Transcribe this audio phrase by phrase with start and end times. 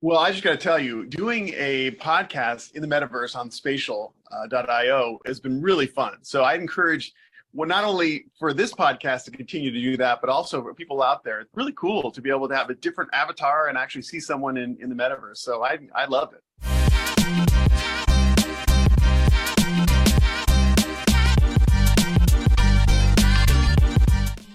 [0.00, 4.12] Well, I just got to tell you, doing a podcast in the metaverse on spatial.io
[4.30, 6.18] uh, has been really fun.
[6.22, 7.12] So I encourage,
[7.52, 11.02] well, not only for this podcast to continue to do that, but also for people
[11.02, 11.40] out there.
[11.40, 14.56] It's really cool to be able to have a different avatar and actually see someone
[14.56, 15.38] in, in the metaverse.
[15.38, 16.77] So I, I love it.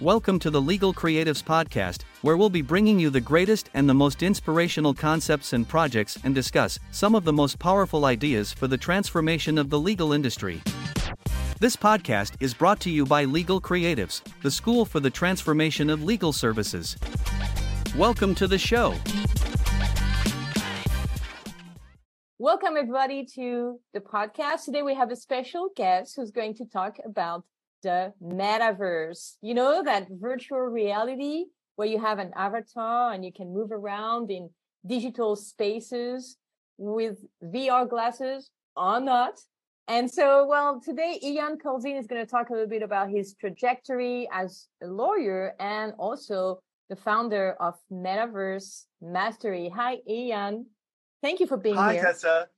[0.04, 3.94] Welcome to the Legal Creatives Podcast, where we'll be bringing you the greatest and the
[3.94, 8.76] most inspirational concepts and projects and discuss some of the most powerful ideas for the
[8.76, 10.60] transformation of the legal industry.
[11.58, 16.04] This podcast is brought to you by Legal Creatives, the school for the transformation of
[16.04, 16.98] legal services.
[17.96, 18.94] Welcome to the show.
[22.38, 24.66] Welcome, everybody, to the podcast.
[24.66, 27.44] Today we have a special guest who's going to talk about
[27.84, 29.34] the metaverse.
[29.40, 31.44] You know, that virtual reality
[31.76, 34.50] where you have an avatar and you can move around in
[34.84, 36.36] digital spaces
[36.76, 39.34] with VR glasses or not.
[39.86, 43.34] And so, well, today Ian Corzine is going to talk a little bit about his
[43.34, 49.70] trajectory as a lawyer and also the founder of Metaverse Mastery.
[49.74, 50.66] Hi, Ian.
[51.22, 52.02] Thank you for being Hi, here.
[52.02, 52.48] Hi, Tessa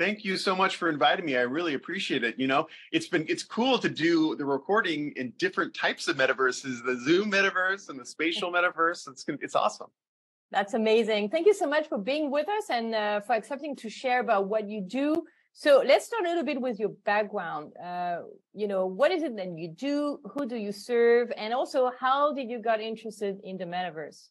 [0.00, 1.36] thank you so much for inviting me.
[1.36, 2.38] I really appreciate it.
[2.38, 6.82] You know, it's been it's cool to do the recording in different types of metaverses,
[6.84, 9.06] the Zoom metaverse and the spatial metaverse.
[9.08, 9.88] It's it's awesome.
[10.50, 11.28] That's amazing.
[11.28, 14.48] Thank you so much for being with us and uh, for accepting to share about
[14.48, 15.14] what you do.
[15.52, 17.72] So let's start a little bit with your background.
[17.76, 18.20] Uh,
[18.54, 20.18] you know, what is it that you do?
[20.32, 21.30] Who do you serve?
[21.36, 24.28] And also, how did you got interested in the metaverse?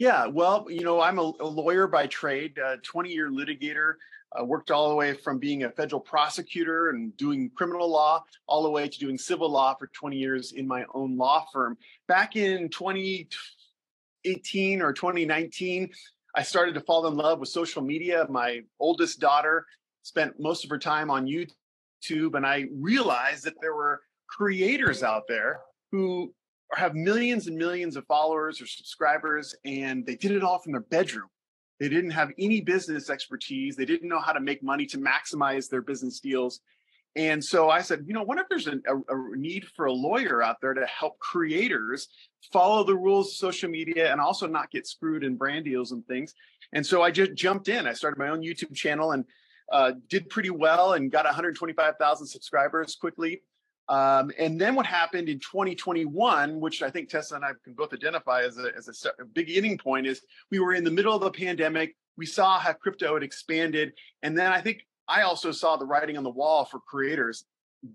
[0.00, 3.94] Yeah, well, you know, I'm a, a lawyer by trade, 20 year litigator.
[4.38, 8.62] Uh, worked all the way from being a federal prosecutor and doing criminal law, all
[8.62, 11.76] the way to doing civil law for 20 years in my own law firm.
[12.06, 15.90] Back in 2018 or 2019,
[16.36, 18.24] I started to fall in love with social media.
[18.30, 19.66] My oldest daughter
[20.02, 25.24] spent most of her time on YouTube, and I realized that there were creators out
[25.26, 25.60] there
[25.90, 26.32] who
[26.74, 30.82] have millions and millions of followers or subscribers, and they did it all from their
[30.82, 31.28] bedroom.
[31.80, 33.74] They didn't have any business expertise.
[33.74, 36.60] They didn't know how to make money to maximize their business deals.
[37.16, 40.42] And so I said, you know, what if there's a, a, need for a lawyer
[40.42, 42.08] out there to help creators
[42.52, 46.06] follow the rules of social media and also not get screwed in brand deals and
[46.06, 46.34] things?
[46.72, 47.86] And so I just jumped in.
[47.86, 49.24] I started my own YouTube channel and
[49.72, 53.42] uh, did pretty well and got 125,000 subscribers quickly.
[53.88, 57.92] Um, and then what happened in 2021, which I think Tessa and I can both
[57.92, 61.30] identify as a, as a, beginning point, is we were in the middle of the
[61.30, 61.96] pandemic.
[62.16, 63.92] We saw how crypto had expanded.
[64.22, 67.44] And then I think I also saw the writing on the wall for creators.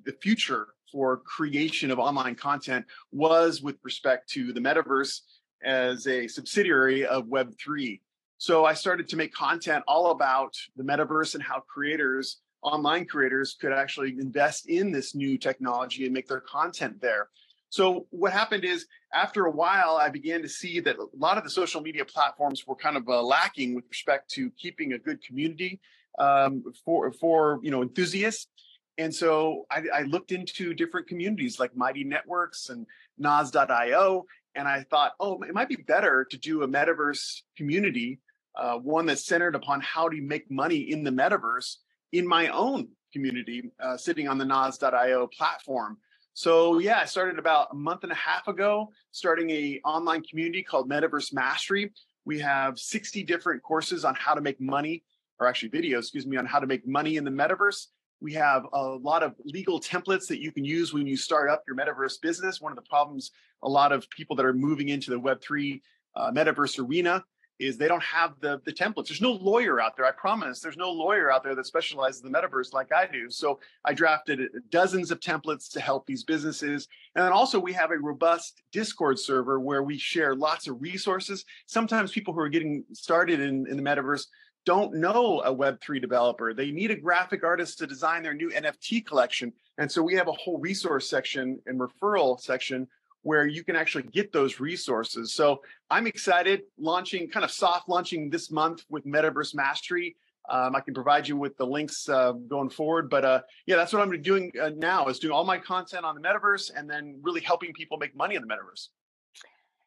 [0.04, 5.22] The future for creation of online content was with respect to the metaverse
[5.64, 8.02] as a subsidiary of Web3.
[8.38, 13.56] So I started to make content all about the metaverse and how creators online creators
[13.60, 17.30] could actually invest in this new technology and make their content there.
[17.70, 21.44] So what happened is after a while, I began to see that a lot of
[21.44, 25.24] the social media platforms were kind of uh, lacking with respect to keeping a good
[25.24, 25.80] community
[26.18, 28.48] um, for for you know enthusiasts.
[28.98, 32.88] And so I, I, looked into different communities like Mighty Networks and
[33.18, 34.24] Nas.io,
[34.56, 38.22] and I thought, oh, it might be better to do a metaverse community,
[38.56, 41.76] uh, one that's centered upon how to make money in the metaverse
[42.12, 45.98] in my own community, uh, sitting on the Nas.io platform.
[46.34, 50.64] So yeah, I started about a month and a half ago, starting a online community
[50.64, 51.94] called Metaverse Mastery.
[52.26, 55.04] We have 60 different courses on how to make money,
[55.40, 57.86] or actually videos, excuse me, on how to make money in the metaverse.
[58.20, 61.64] We have a lot of legal templates that you can use when you start up
[61.68, 62.60] your metaverse business.
[62.60, 63.32] One of the problems
[63.64, 65.82] a lot of people that are moving into the Web3
[66.16, 67.24] uh, metaverse arena
[67.60, 69.08] is they don't have the the templates.
[69.08, 70.06] There's no lawyer out there.
[70.06, 70.60] I promise.
[70.60, 73.30] There's no lawyer out there that specializes in the metaverse like I do.
[73.30, 76.88] So I drafted dozens of templates to help these businesses.
[77.16, 81.46] And then also we have a robust Discord server where we share lots of resources.
[81.68, 84.26] Sometimes people who are getting started in, in the metaverse
[84.66, 86.54] don't know a Web3 developer.
[86.54, 89.54] They need a graphic artist to design their new NFT collection.
[89.78, 92.88] And so we have a whole resource section and referral section
[93.26, 95.34] where you can actually get those resources.
[95.34, 100.16] So I'm excited launching, kind of soft launching this month with Metaverse Mastery.
[100.48, 103.94] Um, I can provide you with the links uh, going forward, but uh, yeah, that's
[103.94, 107.18] what I'm doing uh, now is doing all my content on the metaverse and then
[107.24, 108.90] really helping people make money in the metaverse.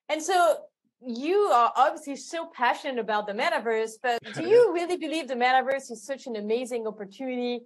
[0.09, 0.57] And so
[1.01, 5.93] you are obviously so passionate about the metaverse, but do you really believe the metaverse
[5.93, 7.61] is such an amazing opportunity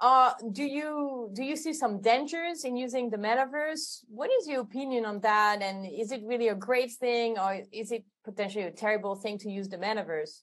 [0.00, 4.04] uh, do you do you see some dangers in using the metaverse?
[4.08, 5.62] What is your opinion on that?
[5.62, 9.50] And is it really a great thing, or is it potentially a terrible thing to
[9.50, 10.42] use the metaverse?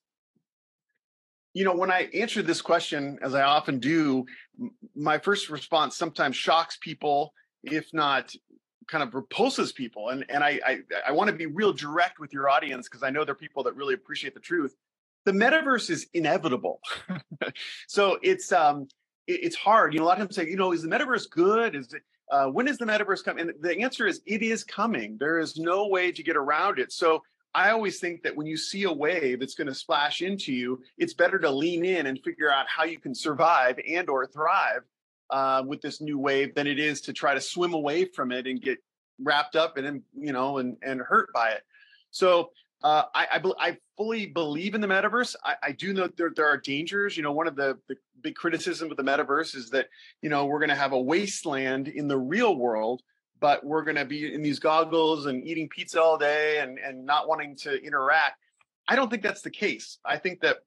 [1.54, 4.26] you know, when I answer this question, as I often do,
[4.96, 7.34] my first response sometimes shocks people,
[7.64, 8.34] if not
[8.88, 10.10] kind of repulses people.
[10.10, 13.12] And and I I, I want to be real direct with your audience because I
[13.12, 14.76] know there are people that really appreciate the truth.
[15.26, 16.82] The metaverse is inevitable.
[17.88, 18.88] so it's um
[19.28, 19.94] it's hard.
[19.94, 21.76] You know, a lot of people say, you know, is the metaverse good?
[21.76, 23.50] Is it uh, when is the metaverse coming?
[23.50, 25.18] And the answer is it is coming.
[25.20, 26.92] There is no way to get around it.
[26.92, 27.22] So
[27.54, 30.82] I always think that when you see a wave that's going to splash into you,
[30.98, 34.82] it's better to lean in and figure out how you can survive and or thrive
[35.30, 38.48] uh, with this new wave than it is to try to swim away from it
[38.48, 38.80] and get
[39.22, 41.62] wrapped up and you know and and hurt by it.
[42.10, 42.52] So
[42.84, 45.36] uh, I, I, I fully believe in the metaverse.
[45.44, 47.16] I, I do know there there are dangers.
[47.16, 49.88] You know, one of the, the big criticism of the metaverse is that
[50.22, 53.02] you know we're going to have a wasteland in the real world
[53.44, 57.06] but we're going to be in these goggles and eating pizza all day and, and
[57.06, 58.40] not wanting to interact.
[58.88, 60.00] I don't think that's the case.
[60.06, 60.60] I think that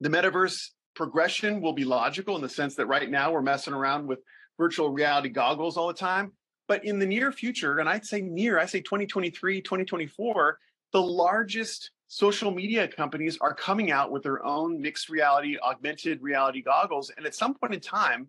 [0.00, 4.08] the metaverse progression will be logical in the sense that right now we're messing around
[4.08, 4.18] with
[4.58, 6.32] virtual reality goggles all the time.
[6.66, 10.58] But in the near future, and I'd say near, I say 2023, 2024,
[10.92, 16.62] the largest social media companies are coming out with their own mixed reality, augmented reality
[16.62, 17.10] goggles.
[17.16, 18.28] And at some point in time,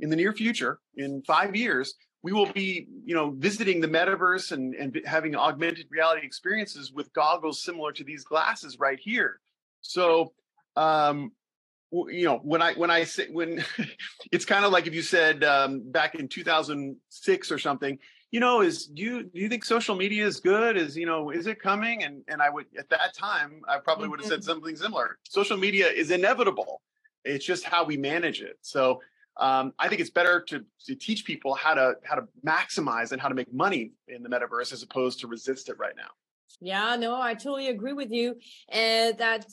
[0.00, 4.52] in the near future, in five years, we will be you know visiting the metaverse
[4.52, 9.40] and, and having augmented reality experiences with goggles similar to these glasses right here
[9.80, 10.32] so
[10.76, 11.32] um
[11.92, 13.64] you know when i when i say when
[14.32, 17.98] it's kind of like if you said um, back in 2006 or something
[18.30, 21.30] you know is do you do you think social media is good is you know
[21.30, 24.40] is it coming and and i would at that time i probably would have said
[24.40, 24.50] mm-hmm.
[24.50, 26.82] something similar social media is inevitable
[27.24, 29.00] it's just how we manage it so
[29.38, 33.20] um, I think it's better to, to teach people how to how to maximize and
[33.20, 36.10] how to make money in the metaverse as opposed to resist it right now.
[36.60, 38.34] Yeah, no, I totally agree with you.
[38.68, 39.46] And that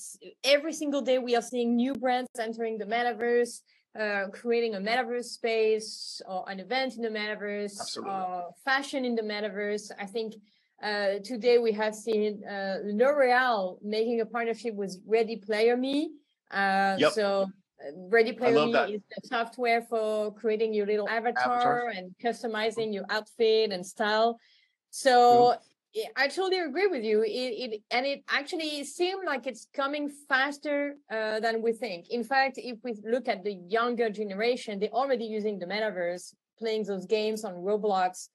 [0.43, 3.61] every single day we are seeing new brands entering the metaverse,
[3.99, 9.21] uh, creating a metaverse space or an event in the metaverse, or fashion in the
[9.21, 9.91] metaverse.
[9.99, 10.35] I think
[10.83, 16.11] uh, today we have seen uh, L'Oreal making a partnership with Ready Player Me.
[16.51, 17.13] Uh, yep.
[17.13, 17.47] So
[17.95, 23.05] Ready Player Me is the software for creating your little avatar, avatar, and customizing your
[23.09, 24.37] outfit and style.
[24.89, 25.55] So cool.
[26.15, 27.23] I totally agree with you.
[27.23, 32.09] It, it and it actually seemed like it's coming faster uh, than we think.
[32.09, 36.83] In fact, if we look at the younger generation, they're already using the metaverse, playing
[36.83, 38.29] those games on Roblox.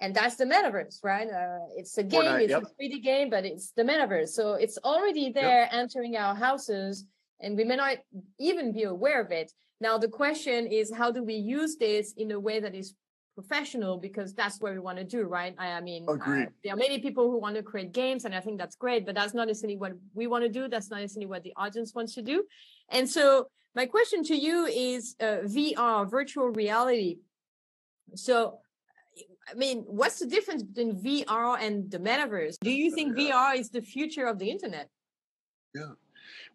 [0.00, 1.26] And that's the metaverse, right?
[1.26, 2.64] Uh, it's a game, Fortnite, it's yep.
[2.64, 4.28] a 3D game, but it's the metaverse.
[4.28, 5.70] So it's already there yep.
[5.72, 7.06] entering our houses
[7.40, 7.98] and we may not
[8.38, 9.52] even be aware of it.
[9.80, 12.94] Now, the question is, how do we use this in a way that is
[13.36, 13.98] professional?
[13.98, 15.54] Because that's what we want to do, right?
[15.58, 16.16] I, I mean, uh,
[16.64, 19.14] there are many people who want to create games, and I think that's great, but
[19.14, 20.66] that's not necessarily what we want to do.
[20.68, 22.44] That's not necessarily what the audience wants to do.
[22.88, 23.46] And so,
[23.76, 27.18] my question to you is uh, VR, virtual reality.
[28.14, 28.58] So,
[29.48, 32.56] I mean, what's the difference between VR and the metaverse?
[32.60, 34.88] Do you think VR is the future of the internet?
[35.74, 35.92] Yeah.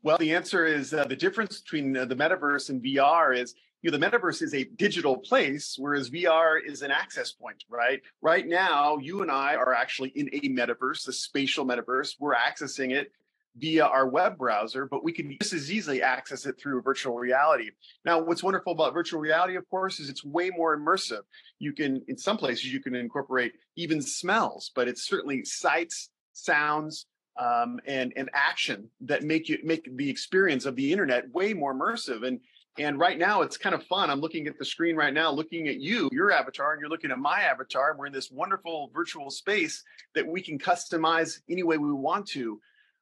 [0.03, 3.89] Well, the answer is uh, the difference between uh, the metaverse and VR is you
[3.89, 8.01] know, the metaverse is a digital place, whereas VR is an access point, right?
[8.21, 12.15] Right now, you and I are actually in a metaverse, a spatial metaverse.
[12.19, 13.11] We're accessing it
[13.57, 17.71] via our web browser, but we can just as easily access it through virtual reality.
[18.05, 21.23] Now, what's wonderful about virtual reality, of course, is it's way more immersive.
[21.59, 27.07] You can, in some places, you can incorporate even smells, but it's certainly sights, sounds,
[27.39, 31.73] um, and and action that make you make the experience of the internet way more
[31.73, 32.39] immersive and
[32.77, 34.09] and right now it's kind of fun.
[34.09, 37.11] I'm looking at the screen right now looking at you your avatar and you're looking
[37.11, 39.83] at my avatar and we're in this wonderful virtual space
[40.15, 42.59] that we can customize any way we want to.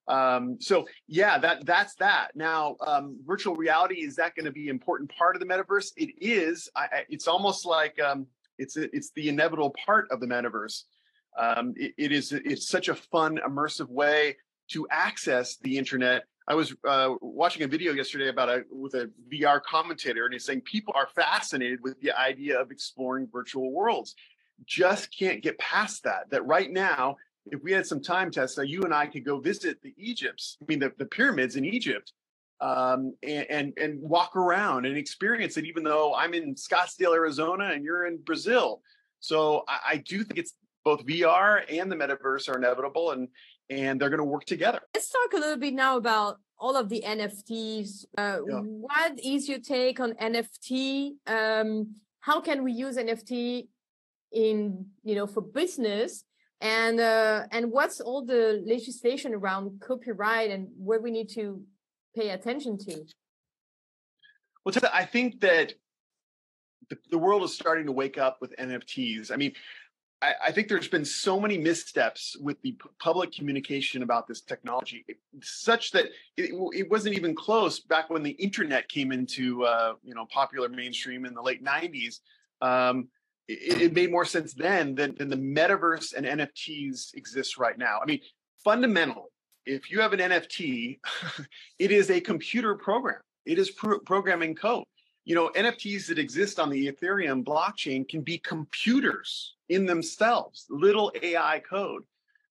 [0.08, 2.30] Um, so yeah that that's that.
[2.36, 5.92] Now um, virtual reality is that going to be an important part of the metaverse?
[5.98, 6.70] It is.
[6.76, 8.26] I, it's almost like um,
[8.58, 10.84] it's it's the inevitable part of the metaverse.
[11.38, 14.36] Um, it, it is it's such a fun, immersive way
[14.72, 16.24] to access the internet.
[16.50, 20.46] I was uh, watching a video yesterday about a with a VR commentator, and he's
[20.46, 24.16] saying people are fascinated with the idea of exploring virtual worlds.
[24.66, 26.32] Just can't get past that.
[26.32, 29.80] That right now, if we had some time, Tessa, you and I could go visit
[29.84, 30.58] the Egypts.
[30.60, 32.14] I mean, the, the pyramids in Egypt,
[32.60, 35.66] um, and, and, and walk around and experience it.
[35.66, 38.82] Even though I'm in Scottsdale, Arizona, and you're in Brazil,
[39.20, 43.28] so I, I do think it's both VR and the metaverse are inevitable and
[43.70, 44.80] and they're going to work together.
[44.94, 48.06] Let's talk a little bit now about all of the NFTs.
[48.18, 48.60] Uh, yeah.
[48.60, 51.12] What is your take on NFT?
[51.28, 53.68] Um, how can we use NFT
[54.32, 56.24] in you know for business?
[56.62, 61.62] And uh, and what's all the legislation around copyright and what we need to
[62.16, 63.06] pay attention to?
[64.66, 65.74] Well, I think that
[66.90, 69.32] the, the world is starting to wake up with NFTs.
[69.32, 69.54] I mean,
[70.22, 74.42] I, I think there's been so many missteps with the p- public communication about this
[74.42, 75.06] technology,
[75.42, 76.06] such that
[76.38, 80.70] it, it, wasn't even close back when the internet came into uh, you know popular
[80.70, 82.20] mainstream in the late '90s.
[82.62, 83.08] Um,
[83.48, 88.00] it, it, made more sense then than, than the metaverse and NFTs exist right now.
[88.02, 88.20] I mean,
[88.64, 89.30] fundamentally,
[89.66, 91.00] if you have an NFT,
[91.80, 93.22] it is a computer program.
[93.46, 94.86] It is pro- programming code
[95.26, 101.12] you know, NFTs that exist on the Ethereum blockchain can be computers in themselves, little
[101.22, 102.04] AI code.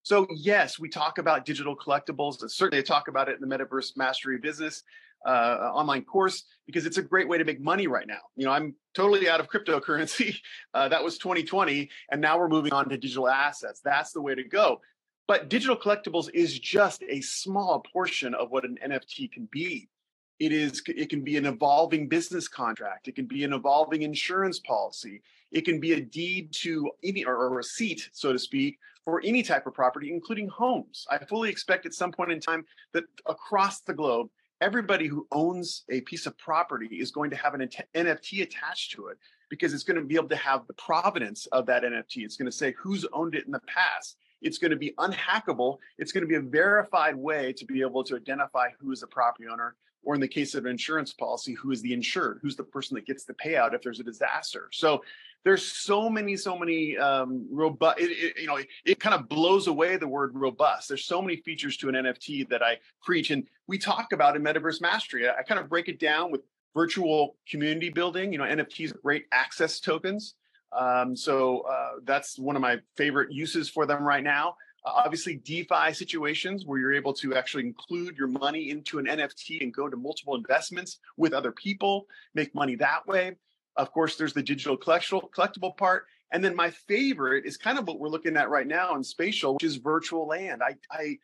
[0.02, 2.40] So yes, we talk about digital collectibles.
[2.40, 4.82] and Certainly, I talk about it in the Metaverse Mastery Business
[5.26, 8.20] uh, online course because it's a great way to make money right now.
[8.36, 10.36] You know, I'm totally out of cryptocurrency.
[10.74, 13.80] Uh, that was 2020, and now we're moving on to digital assets.
[13.82, 14.80] That's the way to go.
[15.26, 19.88] But digital collectibles is just a small portion of what an NFT can be
[20.38, 24.60] it is it can be an evolving business contract it can be an evolving insurance
[24.60, 29.22] policy it can be a deed to any or a receipt so to speak for
[29.24, 31.06] any type of property including homes.
[31.10, 34.28] I fully expect at some point in time that across the globe
[34.60, 39.06] everybody who owns a piece of property is going to have an nft attached to
[39.06, 39.16] it
[39.48, 42.50] because it's going to be able to have the provenance of that nft it's going
[42.50, 44.16] to say who's owned it in the past.
[44.40, 45.78] It's going to be unhackable.
[45.98, 49.08] It's going to be a verified way to be able to identify who is the
[49.08, 49.74] property owner
[50.08, 52.38] or in the case of an insurance policy, who is the insured?
[52.40, 54.70] Who's the person that gets the payout if there's a disaster?
[54.72, 55.04] So
[55.44, 58.00] there's so many, so many um, robust.
[58.00, 60.88] It, it, you know, it, it kind of blows away the word robust.
[60.88, 64.42] There's so many features to an NFT that I preach, and we talk about in
[64.42, 65.28] Metaverse Mastery.
[65.28, 66.40] I, I kind of break it down with
[66.72, 68.32] virtual community building.
[68.32, 70.36] You know, NFTs are great access tokens.
[70.72, 74.56] Um, so uh, that's one of my favorite uses for them right now.
[74.94, 79.72] Obviously, DeFi situations where you're able to actually include your money into an NFT and
[79.72, 83.36] go to multiple investments with other people, make money that way.
[83.76, 86.06] Of course, there's the digital collectible part.
[86.32, 89.54] And then my favorite is kind of what we're looking at right now in spatial,
[89.54, 90.62] which is virtual land.
[90.62, 91.18] I, I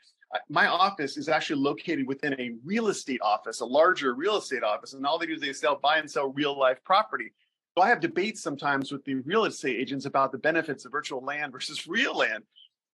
[0.49, 4.95] my office is actually located within a real estate office, a larger real estate office,
[4.95, 7.33] and all they do is they sell, buy and sell real life property.
[7.77, 11.25] So I have debates sometimes with the real estate agents about the benefits of virtual
[11.25, 12.45] land versus real land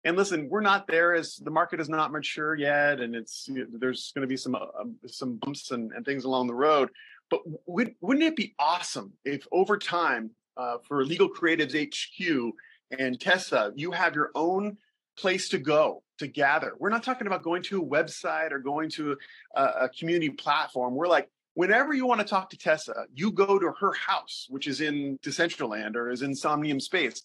[0.07, 4.13] and listen, we're not there as the market is not mature yet, and it's there's
[4.13, 6.89] going to be some uh, um, some bumps and, and, things along the road.
[7.29, 12.53] But would, wouldn't it be awesome if over time, uh, for Legal Creatives HQ
[12.97, 14.77] and Tessa, you have your own
[15.17, 16.71] place to go to gather?
[16.79, 19.17] We're not talking about going to a website or going to
[19.55, 20.95] a, a community platform.
[20.95, 24.67] We're like, whenever you want to talk to Tessa, you go to her house, which
[24.67, 27.23] is in Decentraland or is in Somnium Space,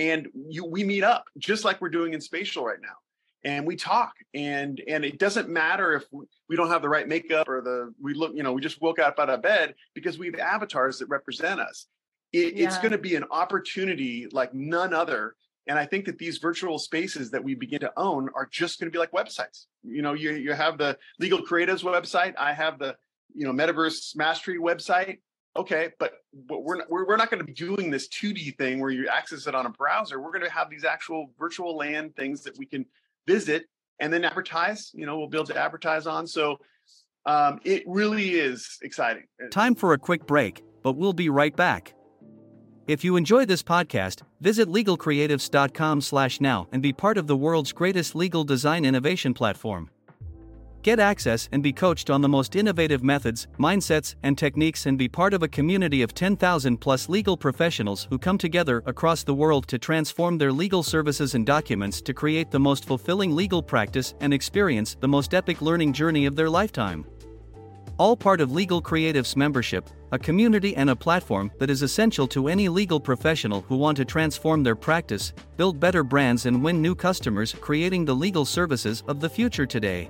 [0.00, 2.96] and you we meet up just like we're doing in spatial right now.
[3.44, 6.04] And we talk and and it doesn't matter if
[6.48, 8.98] we don't have the right makeup or the we look you know we just woke
[8.98, 11.86] up out of bed because we have avatars that represent us.
[12.32, 12.66] It, yeah.
[12.66, 15.34] it's going to be an opportunity like none other.
[15.66, 18.90] And i think that these virtual spaces that we begin to own are just going
[18.90, 19.66] to be like websites.
[19.82, 22.34] You know you, you have the legal creatives website.
[22.38, 22.96] I have the
[23.34, 25.18] you know metaverse mastery website
[25.56, 26.12] okay but,
[26.48, 29.46] we're, not, we're, we're not going to be doing this 2d thing where you access
[29.46, 30.20] it on a browser.
[30.20, 32.86] We're going to have these actual virtual land things that we can
[33.26, 33.64] visit
[33.98, 36.26] and then advertise you know we'll be able to advertise on.
[36.26, 36.58] So
[37.26, 39.24] um, it really is exciting.
[39.50, 41.94] Time for a quick break but we'll be right back.
[42.86, 47.72] If you enjoy this podcast visit legalcreatives.com slash now and be part of the world's
[47.72, 49.90] greatest legal design innovation platform
[50.82, 55.08] Get access and be coached on the most innovative methods, mindsets, and techniques, and be
[55.08, 59.68] part of a community of 10,000 plus legal professionals who come together across the world
[59.68, 64.32] to transform their legal services and documents to create the most fulfilling legal practice and
[64.32, 67.04] experience the most epic learning journey of their lifetime.
[67.98, 72.48] All part of Legal Creatives membership, a community and a platform that is essential to
[72.48, 76.94] any legal professional who want to transform their practice, build better brands, and win new
[76.94, 80.08] customers, creating the legal services of the future today.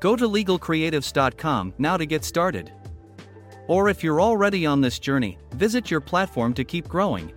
[0.00, 2.72] Go to legalcreatives.com now to get started.
[3.66, 7.32] Or if you're already on this journey, visit your platform to keep growing.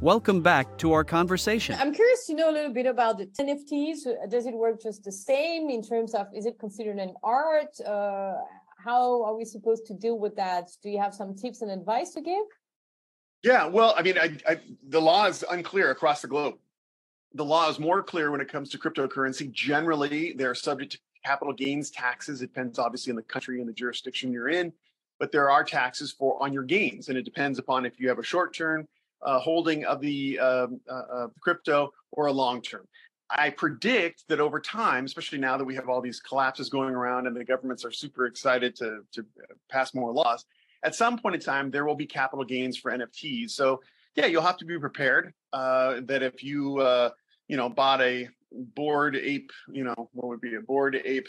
[0.00, 1.76] Welcome back to our conversation.
[1.78, 4.30] I'm curious to know a little bit about the NFTs.
[4.30, 7.78] Does it work just the same in terms of is it considered an art?
[7.80, 8.34] Uh,
[8.78, 10.68] how are we supposed to deal with that?
[10.82, 12.44] Do you have some tips and advice to give?
[13.42, 16.54] Yeah, well, I mean, I, I, the law is unclear across the globe.
[17.34, 19.50] The law is more clear when it comes to cryptocurrency.
[19.50, 22.42] Generally, they're subject to capital gains taxes.
[22.42, 24.72] It depends obviously on the country and the jurisdiction you're in,
[25.18, 28.18] but there are taxes for on your gains, and it depends upon if you have
[28.18, 28.86] a short term
[29.22, 32.86] uh, holding of the um, uh, uh, crypto or a long term.
[33.30, 37.26] I predict that over time, especially now that we have all these collapses going around
[37.26, 40.44] and the governments are super excited to, to uh, pass more laws,
[40.84, 43.50] at some point in time, there will be capital gains for NFTs.
[43.50, 43.80] So
[44.14, 47.10] yeah, you'll have to be prepared uh, that if you uh,
[47.48, 51.28] you know bought a bored ape, you know what would be a bored ape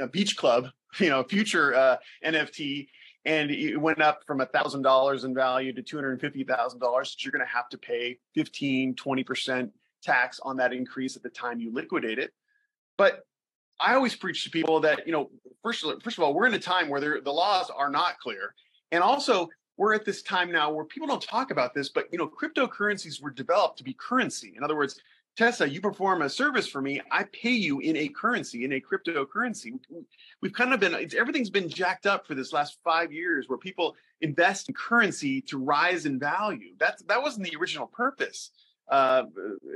[0.00, 0.68] a beach club,
[0.98, 2.88] you know, future uh, NFT,
[3.24, 6.80] and it went up from a thousand dollars in value to two hundred fifty thousand
[6.80, 7.16] dollars.
[7.20, 11.30] You're going to have to pay 15, 20 percent tax on that increase at the
[11.30, 12.32] time you liquidate it.
[12.98, 13.26] But
[13.80, 15.30] I always preach to people that you know,
[15.62, 18.54] first first of all, we're in a time where the laws are not clear,
[18.92, 22.18] and also we're at this time now where people don't talk about this, but you
[22.18, 24.54] know, cryptocurrencies were developed to be currency.
[24.56, 25.00] In other words,
[25.36, 27.00] Tessa, you perform a service for me.
[27.10, 29.72] I pay you in a currency, in a cryptocurrency.
[30.40, 33.96] We've kind of been, everything's been jacked up for this last five years where people
[34.20, 36.74] invest in currency to rise in value.
[36.78, 38.50] That's, that wasn't the original purpose.
[38.88, 39.24] Uh,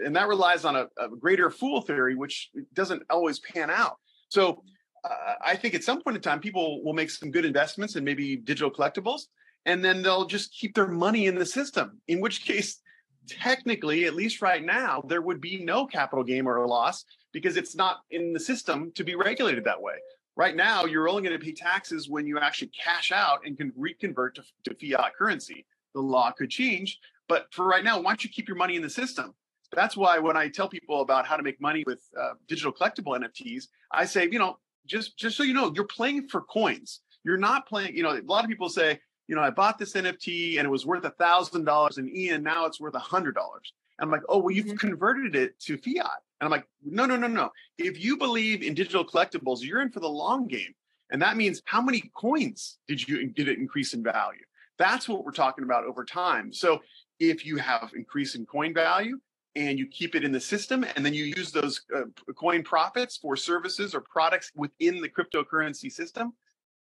[0.04, 3.96] and that relies on a, a, greater fool theory, which doesn't always pan out.
[4.28, 4.62] So
[5.02, 8.04] uh, I think at some point in time, people will make some good investments in
[8.04, 9.22] maybe digital collectibles,
[9.64, 12.80] and then they'll just keep their money in the system, in which case
[13.28, 17.76] technically, at least right now, there would be no capital gain or loss because it's
[17.76, 19.94] not in the system to be regulated that way.
[20.36, 23.72] Right now, you're only going to pay taxes when you actually cash out and can
[23.76, 25.66] reconvert to, to fiat currency.
[25.94, 28.82] The law could change, but for right now, why don't you keep your money in
[28.82, 29.34] the system?
[29.72, 33.18] That's why when I tell people about how to make money with uh, digital collectible
[33.18, 37.00] NFTs, I say, you know, just just so you know, you're playing for coins.
[37.24, 37.94] You're not playing.
[37.94, 40.70] You know, a lot of people say, you know, I bought this NFT and it
[40.70, 42.42] was worth a thousand dollars in Ian.
[42.42, 43.72] Now it's worth a hundred dollars.
[43.98, 44.76] And I'm like, oh, well, you've mm-hmm.
[44.76, 46.22] converted it to fiat.
[46.40, 47.50] And I'm like, no, no, no, no.
[47.76, 50.74] If you believe in digital collectibles, you're in for the long game.
[51.10, 54.44] And that means how many coins did you did it increase in value?
[54.78, 56.52] That's what we're talking about over time.
[56.52, 56.80] So
[57.18, 59.18] if you have increase in coin value
[59.56, 62.02] and you keep it in the system and then you use those uh,
[62.34, 66.32] coin profits for services or products within the cryptocurrency system,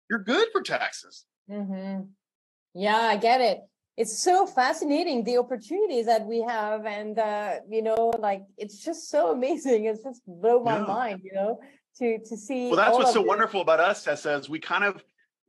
[0.10, 1.26] you're good for taxes.
[1.50, 2.02] Mm-hmm.
[2.74, 3.62] Yeah, I get it.
[3.98, 9.10] It's so fascinating the opportunities that we have, and uh, you know, like it's just
[9.10, 9.86] so amazing.
[9.92, 10.86] It's just blow my yeah.
[10.86, 11.60] mind, you know,
[11.98, 12.68] to to see.
[12.68, 13.28] Well, that's what's so this.
[13.28, 15.04] wonderful about us, Tessa, is we kind of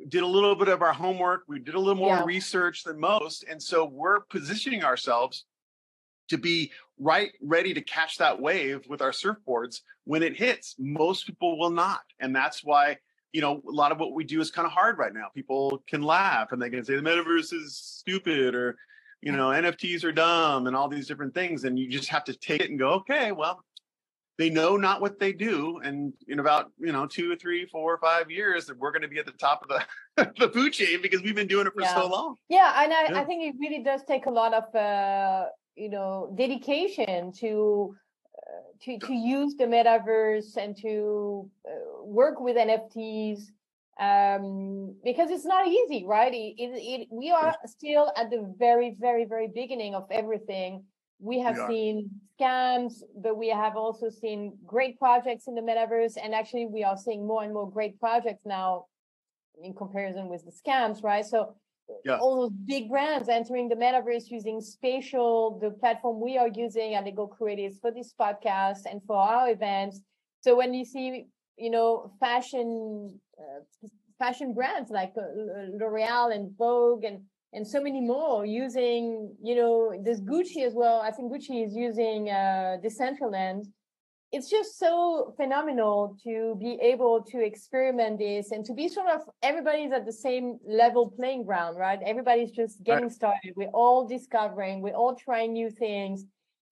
[0.08, 1.44] did a little bit of our homework.
[1.48, 2.24] We did a little more yeah.
[2.24, 5.44] research than most, and so we're positioning ourselves
[6.28, 10.74] to be right ready to catch that wave with our surfboards when it hits.
[10.78, 12.98] Most people will not, and that's why
[13.32, 15.28] you know, a lot of what we do is kind of hard right now.
[15.34, 18.76] People can laugh and they can say the metaverse is stupid or,
[19.22, 21.64] you know, NFTs are dumb and all these different things.
[21.64, 23.64] And you just have to take it and go, okay, well,
[24.38, 25.80] they know not what they do.
[25.82, 29.02] And in about, you know, two or three, four or five years, that we're going
[29.02, 29.80] to be at the top of
[30.16, 31.94] the, the food chain because we've been doing it for yeah.
[31.94, 32.36] so long.
[32.50, 32.82] Yeah.
[32.82, 33.20] And I, yeah.
[33.20, 37.94] I think it really does take a lot of, uh, you know, dedication to
[38.82, 43.50] to to use the metaverse and to uh, work with NFTs
[44.00, 46.32] um, because it's not easy, right?
[46.32, 50.84] It, it, it, we are still at the very, very, very beginning of everything.
[51.20, 52.10] We have we seen
[52.40, 56.96] scams, but we have also seen great projects in the metaverse, and actually, we are
[56.96, 58.86] seeing more and more great projects now
[59.62, 61.24] in comparison with the scams, right?
[61.24, 61.54] So
[62.04, 62.18] yeah.
[62.18, 67.04] all those big brands entering the metaverse using spatial, the platform we are using at
[67.04, 70.00] Legal Creatives for this podcast and for our events.
[70.40, 75.22] So when you see, you know, fashion, uh, fashion brands like uh,
[75.78, 77.22] L'Oreal and Vogue and
[77.54, 81.02] and so many more using, you know, this Gucci as well.
[81.02, 83.66] I think Gucci is using uh, Decentraland
[84.32, 89.20] it's just so phenomenal to be able to experiment this and to be sort of
[89.42, 92.00] everybody's at the same level playing ground, right?
[92.04, 93.12] Everybody's just getting right.
[93.12, 93.52] started.
[93.56, 96.24] We're all discovering, we're all trying new things.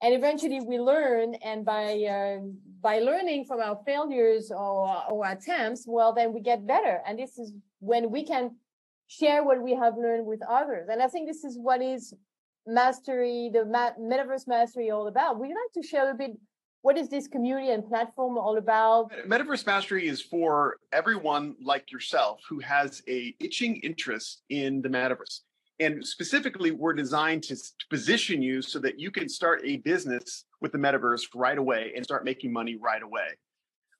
[0.02, 2.38] And eventually we learn, and by uh,
[2.80, 7.02] by learning from our failures or, or attempts, well, then we get better.
[7.06, 8.56] And this is when we can
[9.08, 10.88] share what we have learned with others.
[10.90, 12.14] And I think this is what is
[12.66, 15.38] mastery, the ma- metaverse mastery all about.
[15.38, 16.32] We like to share a bit
[16.82, 19.12] what is this community and platform all about?
[19.26, 25.40] Metaverse Mastery is for everyone like yourself who has a itching interest in the metaverse.
[25.78, 27.56] And specifically, we're designed to
[27.88, 32.04] position you so that you can start a business with the metaverse right away and
[32.04, 33.28] start making money right away.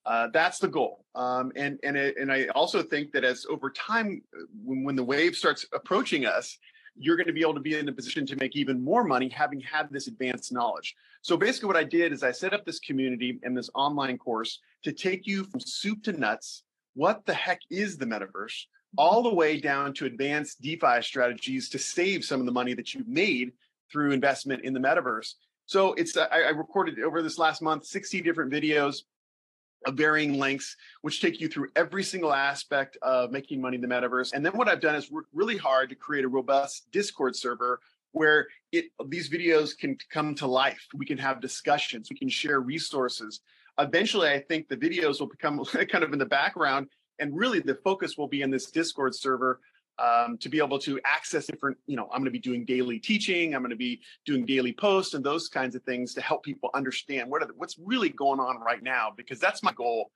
[0.05, 1.05] Uh, that's the goal.
[1.15, 4.23] Um, and and it, and I also think that as over time,
[4.63, 6.57] when, when the wave starts approaching us,
[6.97, 9.29] you're going to be able to be in a position to make even more money
[9.29, 10.95] having had this advanced knowledge.
[11.23, 14.61] So basically, what I did is I set up this community and this online course
[14.85, 16.63] to take you from soup to nuts.
[16.95, 18.33] What the heck is the metaverse?
[18.33, 18.99] Mm-hmm.
[18.99, 22.95] All the way down to advanced DeFi strategies to save some of the money that
[22.95, 23.53] you've made
[23.93, 25.35] through investment in the metaverse.
[25.67, 29.03] So it's I, I recorded over this last month 60 different videos
[29.87, 33.89] of varying lengths, which take you through every single aspect of making money in the
[33.89, 34.33] metaverse.
[34.33, 37.81] And then what I've done is worked really hard to create a robust Discord server
[38.13, 40.87] where it these videos can come to life.
[40.95, 43.41] We can have discussions, we can share resources.
[43.79, 47.77] Eventually, I think the videos will become kind of in the background, and really the
[47.77, 49.61] focus will be in this Discord server
[50.01, 52.99] um, to be able to access different, you know, I'm going to be doing daily
[52.99, 56.43] teaching, I'm going to be doing daily posts and those kinds of things to help
[56.43, 60.11] people understand what the, what's really going on right now, because that's my goal.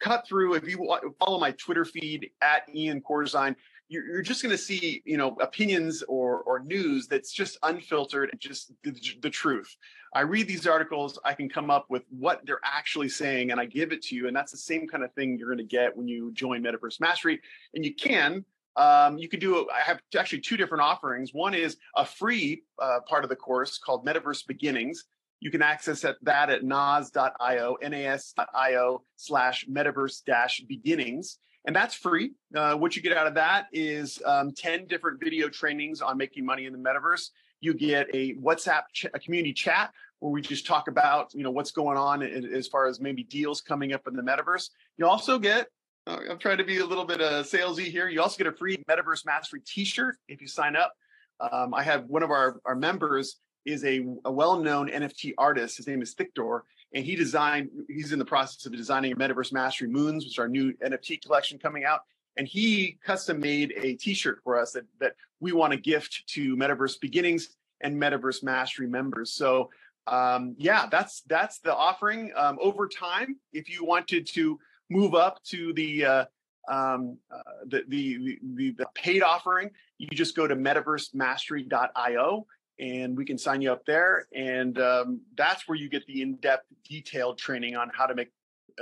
[0.00, 0.78] Cut through, if you
[1.18, 3.56] follow my Twitter feed at Ian Corzine,
[3.88, 8.40] you're, just going to see, you know, opinions or, or news that's just unfiltered and
[8.40, 9.76] just the, the truth.
[10.14, 13.66] I read these articles, I can come up with what they're actually saying and I
[13.66, 14.26] give it to you.
[14.26, 17.00] And that's the same kind of thing you're going to get when you join Metaverse
[17.00, 17.40] Mastery.
[17.74, 18.44] And you can
[18.76, 22.98] um, you could do i have actually two different offerings one is a free uh,
[23.08, 25.04] part of the course called metaverse beginnings
[25.40, 32.32] you can access at that at nas.io nas.io slash metaverse dash beginnings and that's free
[32.54, 36.44] uh, what you get out of that is um, 10 different video trainings on making
[36.44, 40.66] money in the metaverse you get a whatsapp ch- a community chat where we just
[40.66, 44.14] talk about you know what's going on as far as maybe deals coming up in
[44.14, 45.68] the metaverse you also get
[46.06, 48.08] uh, I'm trying to be a little bit uh, salesy here.
[48.08, 50.94] You also get a free Metaverse Mastery T-shirt if you sign up.
[51.40, 55.76] Um, I have one of our, our members is a, a well-known NFT artist.
[55.76, 57.70] His name is Thickdoor, and he designed.
[57.88, 61.22] He's in the process of designing a Metaverse Mastery Moons, which is our new NFT
[61.22, 62.00] collection coming out.
[62.36, 66.56] And he custom made a T-shirt for us that that we want to gift to
[66.56, 67.48] Metaverse Beginnings
[67.80, 69.32] and Metaverse Mastery members.
[69.32, 69.70] So
[70.06, 72.32] um, yeah, that's that's the offering.
[72.36, 76.24] Um, over time, if you wanted to move up to the uh,
[76.68, 82.46] um, uh, the, the, the the paid offering, you just go to metaversemastery.io
[82.78, 84.26] and we can sign you up there.
[84.34, 88.30] And um, that's where you get the in-depth, detailed training on how to make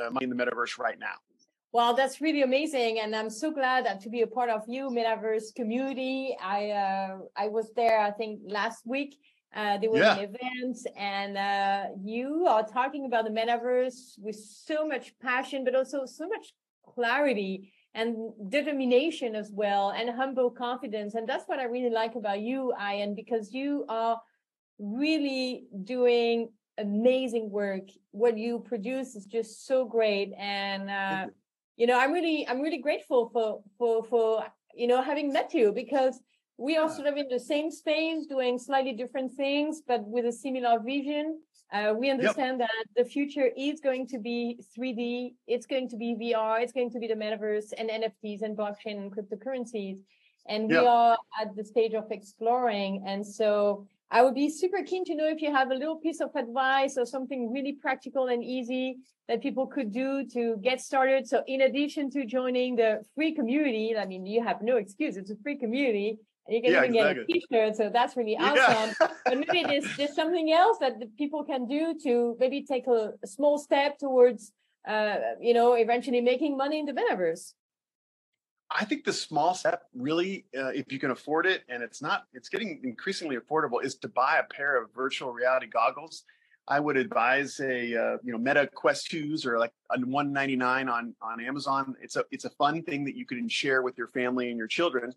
[0.01, 1.15] uh, money in the metaverse right now.
[1.73, 4.91] Well, that's really amazing, and I'm so glad that to be a part of you
[4.91, 6.37] metaverse community.
[6.41, 9.19] I uh, I was there, I think last week,
[9.57, 10.19] uh, there was yeah.
[10.19, 15.75] an event, and uh, you are talking about the metaverse with so much passion, but
[15.75, 16.55] also so much
[16.87, 21.15] clarity and determination as well, and humble confidence.
[21.15, 24.21] And that's what I really like about you, Ian, because you are
[24.79, 27.89] really doing amazing work.
[28.11, 31.27] What you produce is just so great, and uh,
[31.77, 35.73] you know, I'm really, I'm really grateful for for for you know having met you
[35.73, 36.21] because
[36.57, 40.33] we are sort of in the same space doing slightly different things but with a
[40.33, 41.41] similar vision
[41.73, 42.69] uh, we understand yep.
[42.69, 46.91] that the future is going to be 3d it's going to be vr it's going
[46.91, 49.99] to be the metaverse and nfts and blockchain and cryptocurrencies
[50.47, 50.85] and we yep.
[50.85, 55.27] are at the stage of exploring and so i would be super keen to know
[55.27, 59.41] if you have a little piece of advice or something really practical and easy that
[59.41, 64.05] people could do to get started so in addition to joining the free community i
[64.05, 67.25] mean you have no excuse it's a free community you can yeah, even exactly.
[67.25, 69.09] get a t-shirt so that's really awesome yeah.
[69.25, 73.13] but maybe there's, there's something else that the people can do to maybe take a,
[73.23, 74.53] a small step towards
[74.87, 77.55] uh, you know eventually making money in the metaverse
[78.71, 82.25] I think the small step, really, uh, if you can afford it, and it's not,
[82.33, 86.25] it's getting increasingly affordable, is to buy a pair of virtual reality goggles.
[86.67, 91.15] I would advise a uh, you know Meta Quest 2s or like a 199 on
[91.21, 91.95] on Amazon.
[92.01, 94.67] It's a it's a fun thing that you can share with your family and your
[94.67, 95.13] children.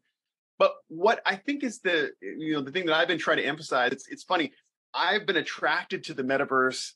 [0.59, 3.45] But what I think is the you know the thing that I've been trying to
[3.45, 4.51] emphasize, it's it's funny.
[4.93, 6.93] I've been attracted to the metaverse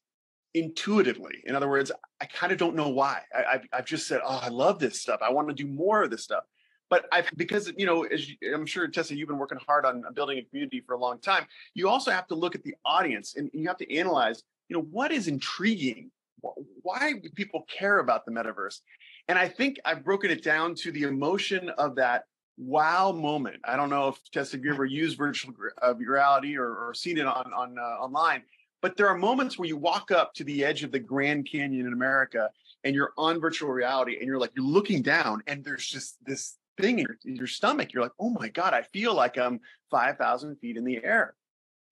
[0.54, 1.44] intuitively.
[1.46, 3.22] In other words, I kind of don't know why.
[3.34, 5.20] I, have I've just said, oh, I love this stuff.
[5.22, 6.44] I want to do more of this stuff.
[6.90, 10.04] But I've because you know, as you, I'm sure Tessa, you've been working hard on
[10.14, 11.46] building a community for a long time.
[11.74, 14.84] You also have to look at the audience and you have to analyze, you know,
[14.92, 16.12] what is intriguing.
[16.82, 18.80] Why do people care about the metaverse?
[19.28, 22.24] And I think I've broken it down to the emotion of that
[22.58, 23.58] wow moment.
[23.64, 27.18] I don't know if Tessa, have you ever used virtual uh, reality or, or, seen
[27.18, 28.44] it on on uh, online,
[28.82, 31.88] but there are moments where you walk up to the edge of the Grand Canyon
[31.88, 32.50] in America
[32.84, 36.58] and you're on virtual reality and you're like you're looking down and there's just this
[36.80, 37.94] thing in your, in your stomach.
[37.94, 39.60] You're like, oh my god, I feel like I'm
[39.90, 41.36] five thousand feet in the air.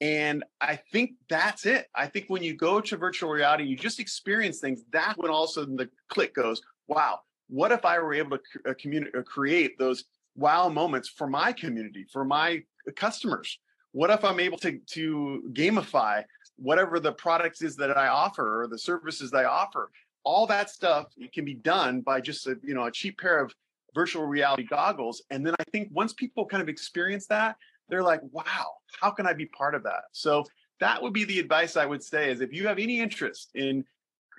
[0.02, 1.88] And I think that's it.
[1.94, 4.84] I think when you go to virtual reality, you just experience things.
[4.92, 7.20] That's when all of a sudden the click goes, wow,
[7.50, 10.06] what if I were able to uh, uh, create those
[10.40, 13.60] wow moments for my community, for my uh, customers?
[13.92, 16.24] What if I'm able to, to gamify
[16.58, 19.92] whatever the products is that I offer or the services that I offer?
[20.24, 23.54] All that stuff can be done by just a, you know a cheap pair of
[23.96, 25.24] virtual reality goggles.
[25.32, 27.56] And then I think once people kind of experience that,
[27.88, 30.04] they're like, wow, how can I be part of that?
[30.12, 30.46] So
[30.80, 33.84] that would be the advice I would say is if you have any interest in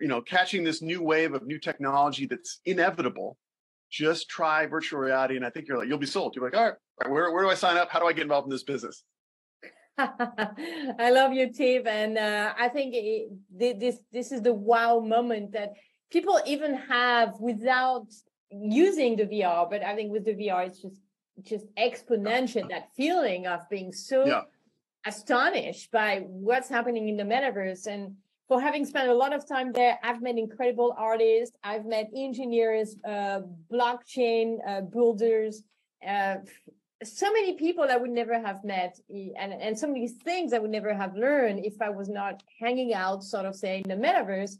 [0.00, 3.36] you know, catching this new wave of new technology that's inevitable,
[3.90, 6.34] just try virtual reality, and I think you're like you'll be sold.
[6.34, 7.90] You're like, all right, where where do I sign up?
[7.90, 9.02] How do I get involved in this business?
[9.98, 15.52] I love your tip, and uh, I think it, this this is the wow moment
[15.52, 15.72] that
[16.10, 18.06] people even have without
[18.50, 19.68] using the VR.
[19.68, 21.00] But I think with the VR, it's just
[21.42, 24.42] just exponential that feeling of being so yeah.
[25.06, 28.14] astonished by what's happening in the metaverse and
[28.50, 32.96] for having spent a lot of time there i've met incredible artists i've met engineers
[33.06, 33.40] uh,
[33.72, 35.62] blockchain uh, builders
[36.06, 36.36] uh,
[37.02, 40.70] so many people I would never have met, and, and so many things I would
[40.70, 44.56] never have learned if I was not hanging out, sort of saying the metaverse,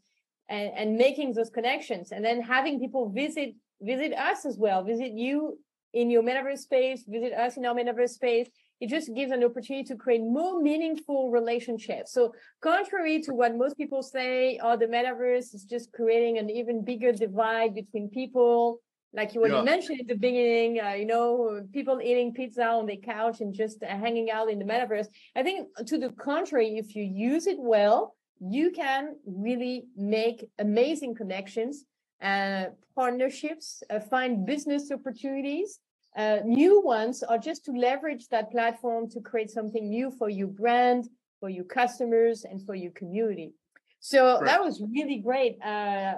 [0.49, 5.13] and, and making those connections, and then having people visit visit us as well, visit
[5.13, 5.59] you
[5.93, 8.49] in your metaverse space, visit us in our metaverse space.
[8.81, 12.13] It just gives an opportunity to create more meaningful relationships.
[12.13, 16.85] So, contrary to what most people say, oh, the metaverse is just creating an even
[16.85, 18.81] bigger divide between people
[19.13, 19.59] like what yeah.
[19.59, 23.53] you mentioned at the beginning, uh, you know, people eating pizza on the couch and
[23.53, 25.09] just uh, hanging out in the metaverse.
[25.35, 31.17] I think to the contrary, if you use it well, you can really make amazing
[31.17, 31.85] connections,
[32.23, 35.81] uh, partnerships, uh, find business opportunities,
[36.17, 40.49] uh, new ones, are just to leverage that platform to create something new for your
[40.49, 43.53] brand, for your customers, and for your community.
[44.01, 44.47] So right.
[44.47, 45.59] that was really great.
[45.63, 46.17] Uh,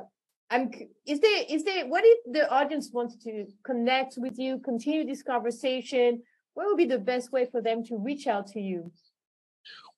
[0.50, 0.70] I'm
[1.06, 5.22] is there is there what if the audience wants to connect with you, continue this
[5.22, 6.22] conversation?
[6.54, 8.92] What would be the best way for them to reach out to you?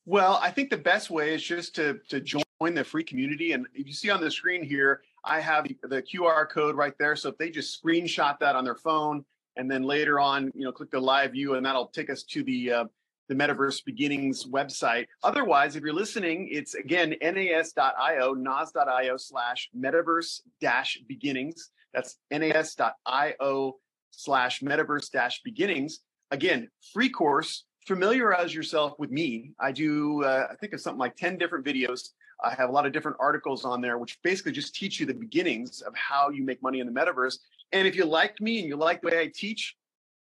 [0.07, 3.52] Well, I think the best way is just to to join the free community.
[3.52, 7.16] And if you see on the screen here, I have the QR code right there.
[7.16, 9.24] So if they just screenshot that on their phone
[9.57, 12.43] and then later on, you know, click the live view, and that'll take us to
[12.43, 12.85] the uh,
[13.29, 15.07] the Metaverse Beginnings website.
[15.23, 21.71] Otherwise, if you're listening, it's again nas.io, nas.io slash metaverse dash beginnings.
[21.93, 23.77] That's nas.io
[24.11, 26.01] slash metaverse dash beginnings.
[26.31, 27.64] Again, free course.
[27.87, 29.53] Familiarize yourself with me.
[29.61, 32.09] I do, uh, I think of something like 10 different videos.
[32.43, 35.14] I have a lot of different articles on there, which basically just teach you the
[35.14, 37.38] beginnings of how you make money in the metaverse.
[37.74, 39.76] And if you like me and you like the way I teach,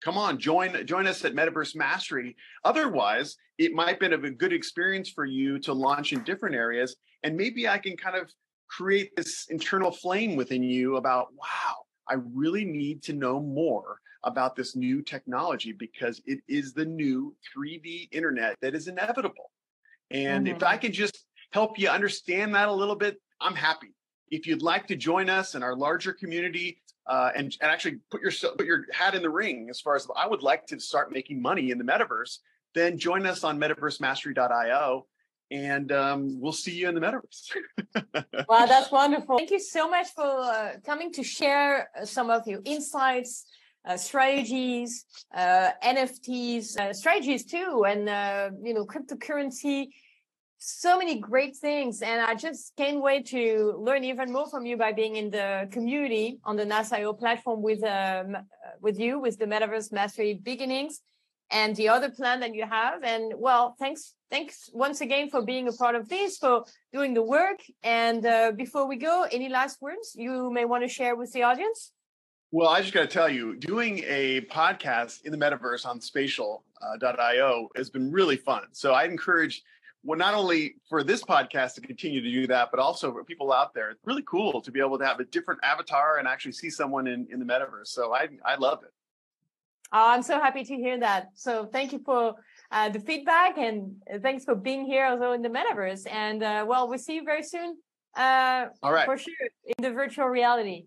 [0.03, 2.35] come on join join us at metaverse mastery.
[2.63, 6.95] Otherwise it might have been a good experience for you to launch in different areas
[7.23, 8.31] and maybe i can kind of
[8.67, 11.75] create this internal flame within you about wow
[12.09, 17.35] i really need to know more about this new technology because it is the new
[17.55, 19.49] 3d internet that is inevitable.
[20.11, 20.55] And mm-hmm.
[20.55, 23.93] if i can just help you understand that a little bit i'm happy.
[24.29, 28.21] If you'd like to join us in our larger community uh, and, and actually put
[28.21, 31.11] your put your hat in the ring as far as I would like to start
[31.11, 32.37] making money in the metaverse,
[32.73, 35.05] then join us on metaversemastery.io
[35.51, 38.45] and um, we'll see you in the metaverse.
[38.47, 39.37] wow, that's wonderful.
[39.37, 43.45] Thank you so much for uh, coming to share uh, some of your insights,
[43.85, 48.01] uh, strategies, uh, NFTs, uh, strategies too, and
[48.63, 49.89] you know cryptocurrency
[50.63, 54.77] so many great things and i just can't wait to learn even more from you
[54.77, 58.37] by being in the community on the nas.io platform with um,
[58.79, 61.01] with you with the metaverse mastery beginnings
[61.49, 63.03] and the other plan that you have.
[63.03, 67.23] And well thanks thanks once again for being a part of this for doing the
[67.23, 67.59] work.
[67.81, 71.41] And uh, before we go any last words you may want to share with the
[71.41, 71.91] audience?
[72.51, 77.65] Well i just got to tell you doing a podcast in the metaverse on spatial.io
[77.65, 78.63] uh, has been really fun.
[78.73, 79.63] So i encourage
[80.03, 83.53] well, not only for this podcast to continue to do that, but also for people
[83.53, 83.91] out there.
[83.91, 87.07] It's really cool to be able to have a different avatar and actually see someone
[87.07, 87.87] in, in the metaverse.
[87.87, 88.91] So I I love it.
[89.93, 91.29] Oh, I'm so happy to hear that.
[91.35, 92.35] So thank you for
[92.71, 96.09] uh, the feedback and thanks for being here also in the metaverse.
[96.09, 97.77] And uh, well, we'll see you very soon.
[98.15, 99.05] Uh, All right.
[99.05, 99.33] For sure
[99.65, 100.85] in the virtual reality.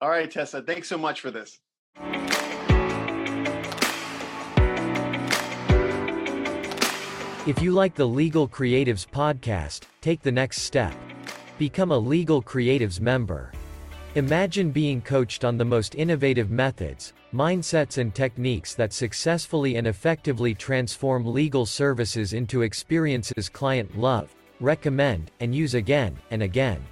[0.00, 0.62] All right, Tessa.
[0.62, 1.60] Thanks so much for this.
[7.46, 10.94] If you like the Legal Creatives podcast, take the next step.
[11.58, 13.52] Become a Legal Creatives member.
[14.14, 20.54] Imagine being coached on the most innovative methods, mindsets, and techniques that successfully and effectively
[20.54, 26.82] transform legal services into experiences clients love, recommend, and use again and again.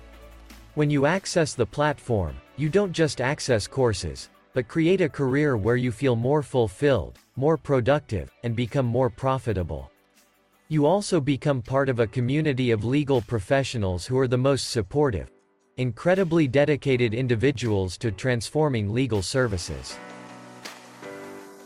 [0.75, 5.77] When you access the platform, you don't just access courses, but create a career where
[5.77, 9.89] you feel more fulfilled, more productive, and become more profitable.
[10.73, 15.31] You also become part of a community of legal professionals who are the most supportive,
[15.77, 19.99] incredibly dedicated individuals to transforming legal services.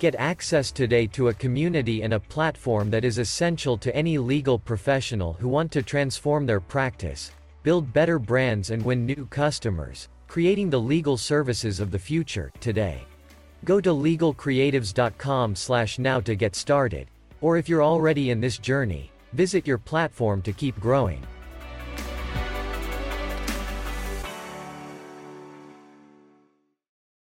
[0.01, 4.59] Get access today to a community and a platform that is essential to any legal
[4.59, 7.31] professional who want to transform their practice,
[7.63, 13.05] build better brands and win new customers, creating the legal services of the future, today.
[13.65, 17.07] Go to legalcreatives.com slash now to get started.
[17.41, 21.23] Or if you're already in this journey, visit your platform to keep growing.